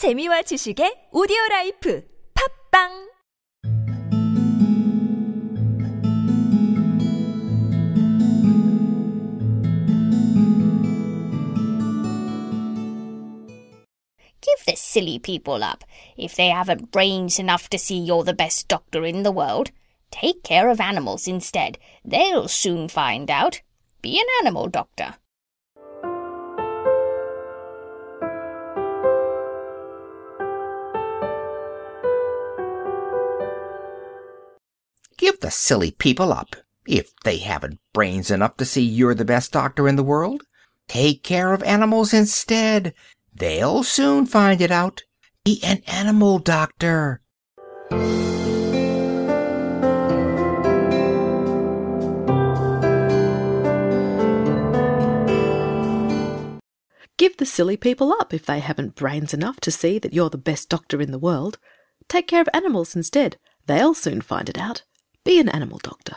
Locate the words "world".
19.30-19.70, 40.02-40.44, 61.18-61.58